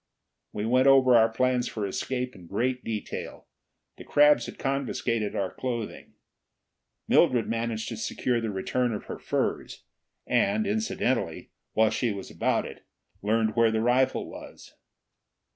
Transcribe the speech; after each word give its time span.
We 0.51 0.65
went 0.65 0.87
over 0.87 1.15
our 1.15 1.29
plans 1.29 1.67
for 1.67 1.85
escape 1.85 2.33
in 2.35 2.47
great 2.47 2.83
detail. 2.83 3.45
The 3.97 4.03
crabs 4.03 4.47
had 4.47 4.57
confiscated 4.57 5.35
our 5.35 5.53
clothing. 5.53 6.13
Mildred 7.07 7.47
managed 7.47 7.87
to 7.89 7.97
secure 7.97 8.41
the 8.41 8.49
return 8.49 8.93
of 8.95 9.03
her 9.03 9.19
furs, 9.19 9.83
and, 10.25 10.65
incidentally, 10.65 11.51
while 11.73 11.91
she 11.91 12.11
was 12.11 12.31
about 12.31 12.65
it, 12.65 12.83
learned 13.21 13.55
where 13.55 13.69
the 13.69 13.81
rifle 13.81 14.27
was. 14.27 14.73